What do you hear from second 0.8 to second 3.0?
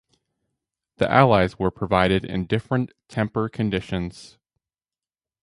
The alloys were provided in different